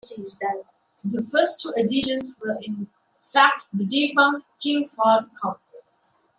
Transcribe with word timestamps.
The 1.03 1.21
first 1.21 1.61
two 1.61 1.73
editions 1.77 2.35
were 2.41 2.57
in 2.59 2.87
fact 3.21 3.67
the 3.71 3.85
defunct 3.85 4.47
"King 4.59 4.89
Fahd 4.89 5.29
Cup". 5.39 5.61